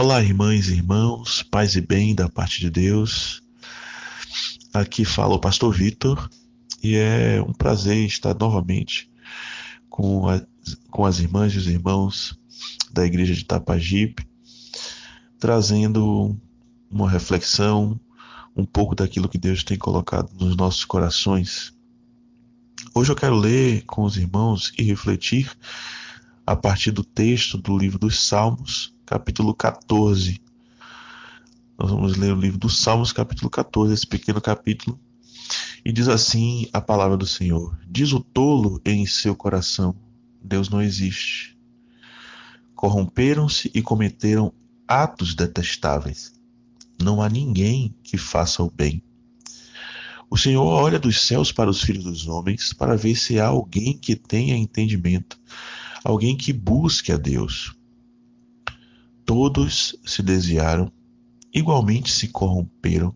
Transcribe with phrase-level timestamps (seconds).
[0.00, 3.42] Olá, irmãs e irmãos, paz e bem da parte de Deus.
[4.72, 6.30] Aqui fala o pastor Vitor
[6.80, 9.10] e é um prazer estar novamente
[9.90, 10.22] com,
[10.88, 12.38] com as irmãs e os irmãos
[12.92, 14.24] da igreja de Tapajipe,
[15.36, 16.38] trazendo
[16.88, 17.98] uma reflexão,
[18.54, 21.74] um pouco daquilo que Deus tem colocado nos nossos corações.
[22.94, 25.50] Hoje eu quero ler com os irmãos e refletir
[26.46, 30.38] a partir do texto do livro dos Salmos, capítulo 14.
[31.78, 35.00] Nós vamos ler o livro dos Salmos, capítulo 14, esse pequeno capítulo.
[35.82, 39.96] E diz assim a palavra do Senhor: Diz o tolo em seu coração:
[40.44, 41.56] Deus não existe.
[42.74, 44.52] Corromperam-se e cometeram
[44.86, 46.34] atos detestáveis.
[47.02, 49.02] Não há ninguém que faça o bem.
[50.28, 53.96] O Senhor olha dos céus para os filhos dos homens para ver se há alguém
[53.96, 55.40] que tenha entendimento,
[56.04, 57.77] alguém que busque a Deus.
[59.28, 60.90] Todos se desviaram,
[61.52, 63.14] igualmente se corromperam.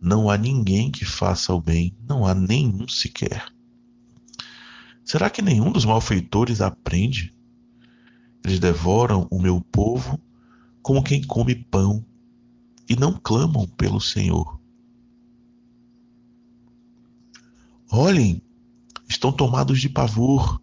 [0.00, 3.52] Não há ninguém que faça o bem, não há nenhum sequer.
[5.04, 7.34] Será que nenhum dos malfeitores aprende?
[8.44, 10.16] Eles devoram o meu povo
[10.80, 12.06] como quem come pão
[12.88, 14.60] e não clamam pelo Senhor.
[17.90, 18.40] Olhem,
[19.08, 20.62] estão tomados de pavor,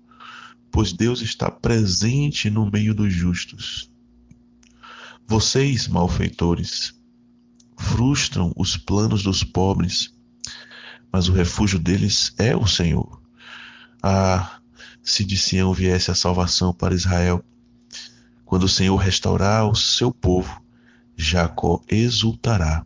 [0.71, 3.91] pois Deus está presente no meio dos justos.
[5.30, 6.91] Vocês, malfeitores,
[7.77, 10.11] frustram os planos dos pobres,
[11.11, 13.21] mas o refúgio deles é o Senhor.
[14.02, 14.59] Ah,
[15.03, 17.45] se de Sião viesse a salvação para Israel,
[18.44, 20.63] quando o Senhor restaurar o seu povo,
[21.16, 22.83] Jacó exultará,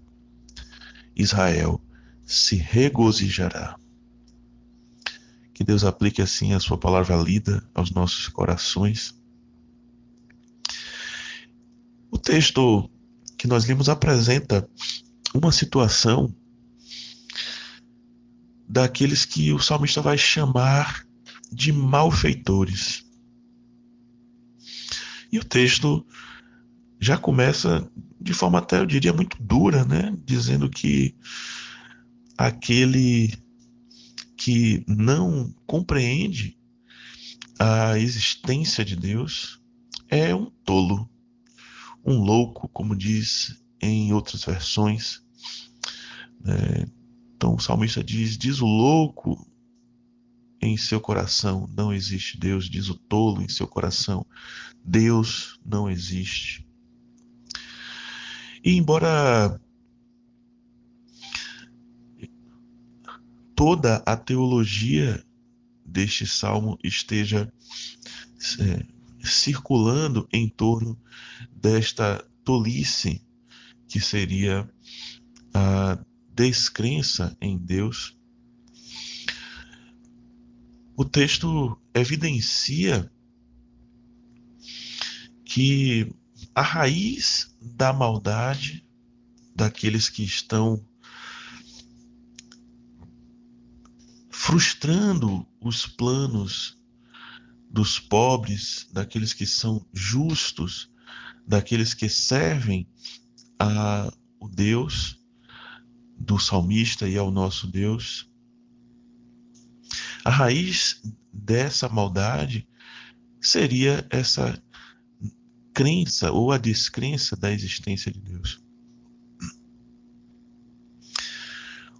[1.16, 1.82] Israel
[2.26, 3.78] se regozijará.
[5.54, 9.16] Que Deus aplique assim a sua palavra lida aos nossos corações
[12.14, 12.90] o texto
[13.38, 14.68] que nós lemos apresenta
[15.36, 16.36] uma situação
[18.68, 21.06] daqueles que o salmista vai chamar
[21.52, 23.06] de malfeitores.
[25.32, 26.04] E o texto
[27.00, 27.88] já começa
[28.20, 30.18] de forma até, eu diria, muito dura, né?
[30.26, 31.16] Dizendo que
[32.36, 33.32] aquele
[34.36, 36.58] que não compreende
[37.60, 39.62] a existência de Deus
[40.10, 41.13] é um tolo
[42.06, 45.22] um louco, como diz em outras versões.
[46.46, 46.88] É,
[47.36, 49.48] então o salmista diz: diz o louco
[50.62, 54.26] em seu coração não existe Deus, diz o tolo em seu coração
[54.84, 56.66] Deus não existe.
[58.64, 59.60] E embora
[63.56, 65.24] toda a teologia
[65.86, 67.52] deste salmo esteja
[68.60, 68.93] é,
[69.24, 71.00] circulando em torno
[71.52, 73.26] desta tolice
[73.88, 74.70] que seria
[75.54, 75.98] a
[76.34, 78.18] descrença em Deus.
[80.96, 83.12] O texto evidencia
[85.46, 86.14] que
[86.54, 88.86] a raiz da maldade
[89.56, 90.84] daqueles que estão
[94.30, 96.78] frustrando os planos
[97.74, 100.92] dos pobres, daqueles que são justos,
[101.48, 102.88] daqueles que servem
[103.60, 105.20] a o Deus
[106.20, 108.30] do salmista e ao nosso Deus.
[110.24, 111.02] A raiz
[111.32, 112.68] dessa maldade
[113.42, 114.62] seria essa
[115.74, 118.62] crença ou a descrença da existência de Deus.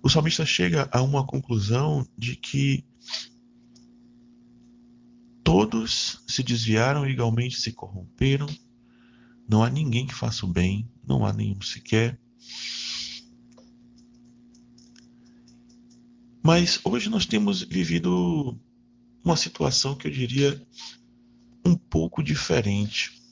[0.04, 2.86] O salmista chega a uma conclusão de que
[5.64, 8.48] Todos se desviaram e igualmente se corromperam.
[9.48, 12.20] Não há ninguém que faça o bem, não há nenhum sequer.
[16.44, 18.60] Mas hoje nós temos vivido
[19.24, 20.62] uma situação que eu diria
[21.66, 23.24] um pouco diferente.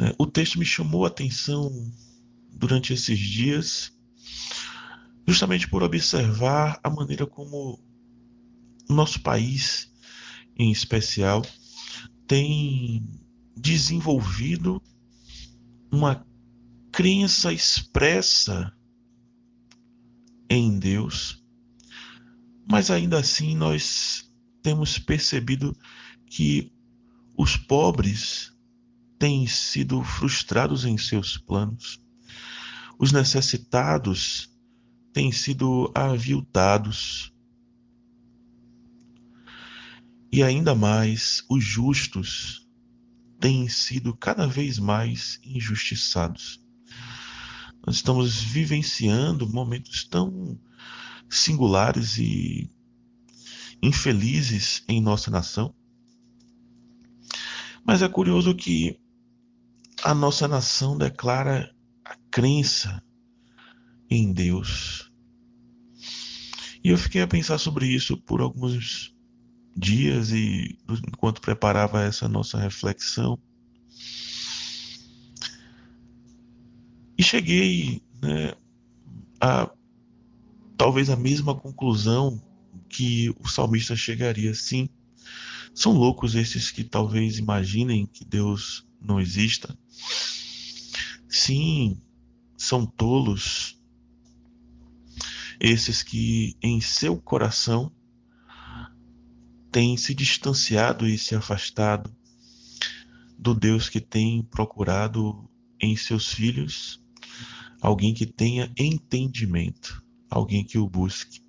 [0.00, 0.14] Né?
[0.16, 1.92] O texto me chamou a atenção
[2.54, 3.92] durante esses dias,
[5.26, 7.78] justamente por observar a maneira como
[8.94, 9.92] nosso país,
[10.56, 11.42] em especial,
[12.26, 13.04] tem
[13.56, 14.82] desenvolvido
[15.90, 16.26] uma
[16.92, 18.72] crença expressa
[20.48, 21.42] em Deus,
[22.70, 24.30] mas ainda assim nós
[24.62, 25.76] temos percebido
[26.26, 26.72] que
[27.36, 28.52] os pobres
[29.18, 32.00] têm sido frustrados em seus planos,
[32.98, 34.50] os necessitados
[35.12, 37.32] têm sido aviltados,
[40.30, 42.68] e ainda mais os justos
[43.40, 46.60] têm sido cada vez mais injustiçados.
[47.86, 50.58] Nós estamos vivenciando momentos tão
[51.28, 52.70] singulares e
[53.82, 55.74] infelizes em nossa nação.
[57.84, 58.98] Mas é curioso que
[60.02, 63.02] a nossa nação declara a crença
[64.10, 65.10] em Deus.
[66.84, 69.16] E eu fiquei a pensar sobre isso por alguns
[69.78, 73.38] dias e enquanto preparava essa nossa reflexão.
[77.16, 78.54] E cheguei né,
[79.40, 79.70] a
[80.76, 82.40] talvez a mesma conclusão
[82.88, 84.54] que o salmista chegaria.
[84.54, 84.88] Sim,
[85.74, 89.76] são loucos esses que talvez imaginem que Deus não exista.
[91.28, 92.00] Sim,
[92.56, 93.78] são tolos
[95.60, 97.92] esses que em seu coração
[99.70, 102.14] têm se distanciado e se afastado
[103.38, 105.48] do Deus que tem procurado
[105.80, 107.00] em seus filhos
[107.80, 111.40] alguém que tenha entendimento, alguém que o busque.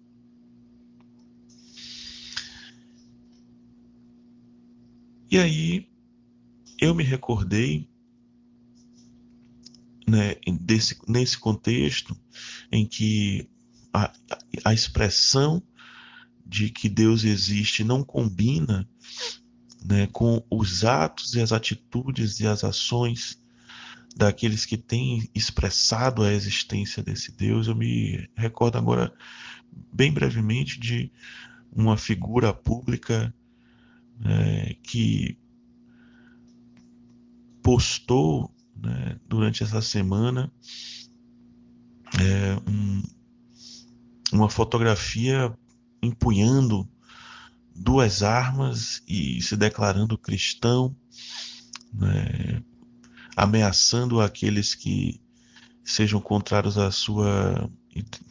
[5.31, 5.87] E aí
[6.79, 7.89] eu me recordei
[10.07, 12.17] né, desse, nesse contexto
[12.71, 13.47] em que
[13.93, 14.11] a,
[14.65, 15.61] a expressão
[16.49, 18.89] de que Deus existe não combina
[19.85, 23.39] né, com os atos e as atitudes e as ações
[24.15, 27.67] daqueles que têm expressado a existência desse Deus.
[27.67, 29.13] Eu me recordo agora,
[29.93, 31.11] bem brevemente, de
[31.71, 33.31] uma figura pública
[34.25, 35.37] é, que
[37.61, 40.51] postou né, durante essa semana
[42.19, 43.03] é, um,
[44.33, 45.55] uma fotografia
[46.01, 46.87] empunhando
[47.75, 50.95] duas armas e se declarando cristão,
[51.93, 52.61] né,
[53.35, 55.21] ameaçando aqueles que
[55.83, 57.69] sejam contrários à sua,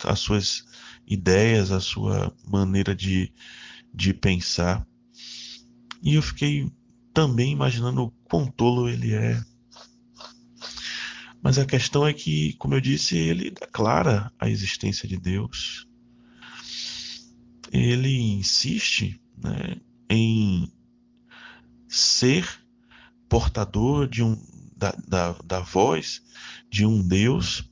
[0.05, 0.65] às suas
[1.07, 3.33] ideias, à sua maneira de,
[3.93, 4.87] de pensar.
[6.03, 6.71] E eu fiquei
[7.13, 9.43] também imaginando o quão tolo ele é.
[11.43, 15.88] Mas a questão é que, como eu disse, ele declara a existência de Deus.
[17.73, 19.77] Ele insiste né,
[20.09, 20.73] em
[21.89, 22.49] ser
[23.29, 24.37] portador de um,
[24.77, 26.23] da, da, da voz
[26.71, 27.65] de um Deus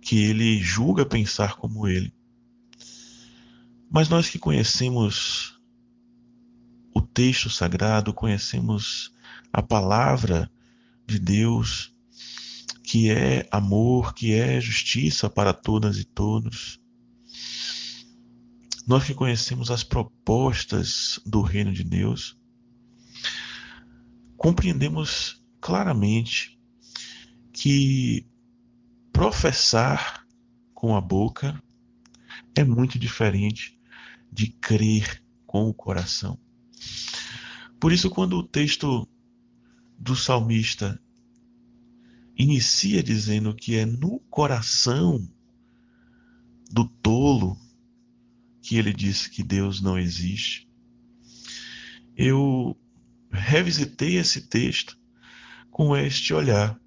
[0.00, 2.12] que ele julga pensar como ele.
[3.90, 5.58] Mas nós que conhecemos
[6.94, 9.14] o texto sagrado, conhecemos
[9.52, 10.50] a palavra
[11.06, 11.94] de Deus,
[12.82, 16.80] que é amor, que é justiça para todas e todos.
[18.86, 22.36] Nós que conhecemos as propostas do reino de Deus,
[24.36, 26.60] compreendemos claramente
[27.52, 28.26] que
[29.10, 30.26] professar
[30.74, 31.62] com a boca
[32.54, 33.80] é muito diferente
[34.30, 36.38] de crer com o coração.
[37.80, 39.08] Por isso, quando o texto
[39.98, 41.00] do salmista
[42.36, 45.26] inicia dizendo que é no coração
[46.70, 47.63] do tolo
[48.64, 50.66] que ele diz que Deus não existe,
[52.16, 52.74] eu
[53.30, 54.98] revisitei esse texto
[55.70, 56.80] com este olhar.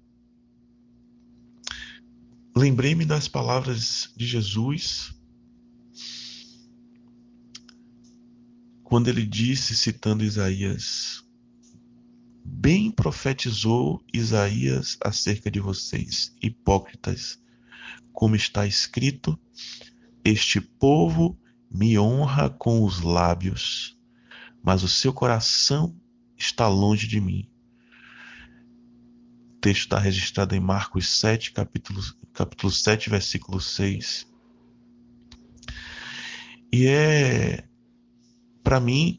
[2.56, 5.14] Lembrei-me das palavras de Jesus
[8.82, 11.22] quando ele disse, citando Isaías,
[12.44, 17.40] bem profetizou Isaías acerca de vocês, hipócritas,
[18.12, 19.38] como está escrito:
[20.24, 21.38] Este povo
[21.70, 23.96] me honra com os lábios,
[24.62, 25.94] mas o seu coração
[26.36, 27.48] está longe de mim.
[29.56, 32.00] O texto está registrado em Marcos 7, capítulo,
[32.32, 34.26] capítulo 7, versículo 6.
[36.72, 37.68] E é
[38.68, 39.18] para mim,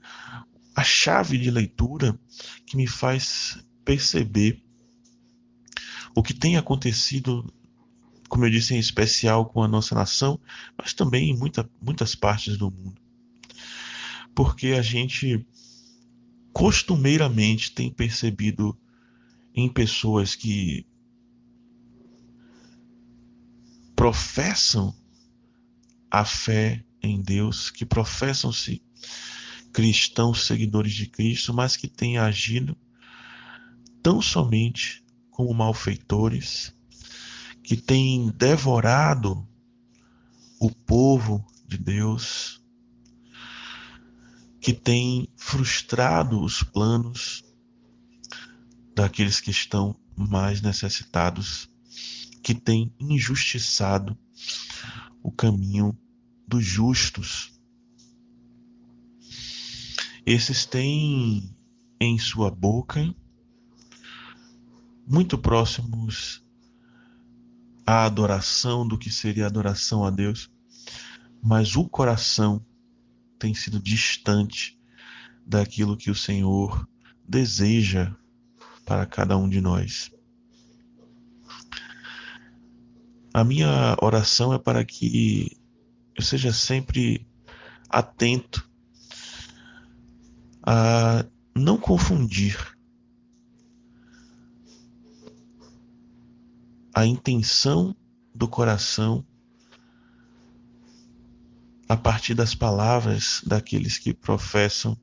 [0.75, 2.19] a chave de leitura
[2.67, 4.63] que me faz perceber
[6.15, 7.51] o que tem acontecido,
[8.29, 10.39] como eu disse, em especial com a nossa nação,
[10.77, 13.01] mas também em muita, muitas partes do mundo.
[14.33, 15.45] Porque a gente
[16.53, 18.77] costumeiramente tem percebido
[19.53, 20.85] em pessoas que
[23.95, 24.95] professam
[26.09, 28.81] a fé em Deus, que professam-se
[29.73, 32.77] cristãos seguidores de Cristo, mas que têm agido
[34.01, 36.73] tão somente como malfeitores,
[37.69, 39.47] que têm devorado
[40.59, 42.63] o povo de Deus,
[44.59, 47.43] que têm frustrado os planos
[48.95, 51.69] daqueles que estão mais necessitados,
[52.41, 54.17] que têm injustiçado
[55.21, 55.95] o caminho
[56.47, 57.53] dos justos.
[60.25, 61.55] Esses têm
[62.01, 63.13] em sua boca
[65.05, 66.43] muito próximos
[67.89, 70.47] à adoração do que seria adoração a Deus,
[71.41, 72.63] mas o coração
[73.39, 74.79] tem sido distante
[75.43, 76.87] daquilo que o Senhor
[77.27, 78.13] deseja
[78.85, 80.11] para cada um de nós.
[83.33, 85.57] A minha oração é para que
[86.15, 87.27] eu seja sempre
[87.89, 88.69] atento
[90.61, 92.55] a não confundir
[96.99, 97.95] a intenção
[98.35, 99.25] do coração
[101.87, 104.99] a partir das palavras daqueles que professam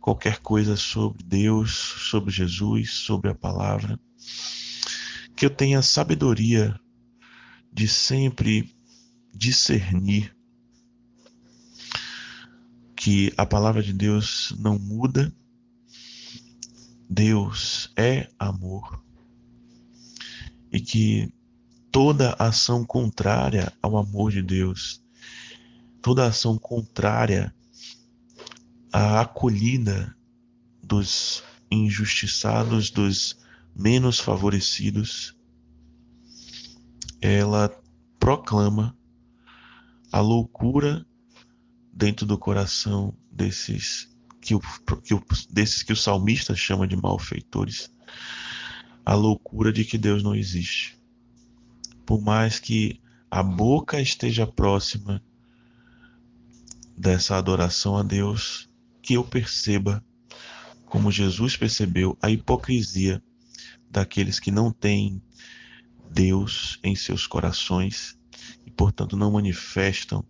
[0.00, 4.00] qualquer coisa sobre Deus, sobre Jesus, sobre a palavra.
[5.36, 6.80] Que eu tenha sabedoria
[7.70, 8.74] de sempre
[9.34, 10.34] discernir
[12.96, 15.30] que a palavra de Deus não muda.
[17.06, 19.07] Deus é amor.
[20.90, 21.30] Que
[21.92, 25.04] toda ação contrária ao amor de Deus,
[26.00, 27.54] toda ação contrária
[28.90, 30.16] à acolhida
[30.82, 33.38] dos injustiçados, dos
[33.76, 35.36] menos favorecidos,
[37.20, 37.70] ela
[38.18, 38.96] proclama
[40.10, 41.06] a loucura
[41.92, 44.08] dentro do coração desses
[44.40, 44.60] que o,
[45.02, 47.92] que o, desses que o salmista chama de malfeitores,
[49.08, 50.94] a loucura de que Deus não existe.
[52.04, 53.00] Por mais que
[53.30, 55.24] a boca esteja próxima
[56.94, 58.68] dessa adoração a Deus,
[59.00, 60.04] que eu perceba,
[60.84, 63.22] como Jesus percebeu, a hipocrisia
[63.90, 65.22] daqueles que não têm
[66.10, 68.14] Deus em seus corações
[68.66, 70.20] e, portanto, não manifestam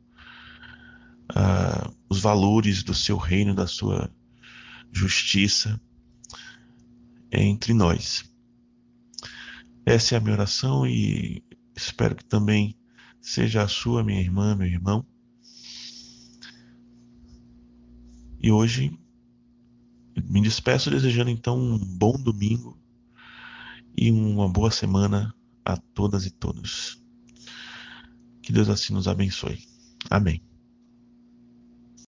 [1.33, 4.09] uh, os valores do seu reino, da sua
[4.93, 5.81] justiça
[7.33, 8.29] entre nós.
[9.91, 11.43] Essa é a minha oração e
[11.75, 12.77] espero que também
[13.23, 15.03] seja a sua, minha irmã, meu irmão.
[18.39, 18.93] E hoje
[20.29, 22.79] me despeço desejando então um bom domingo
[23.97, 27.03] e uma boa semana a todas e todos.
[28.43, 29.59] Que Deus assim nos abençoe.
[30.11, 30.48] Amém.